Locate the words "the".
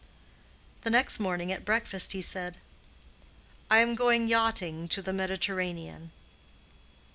0.81-0.89, 5.03-5.13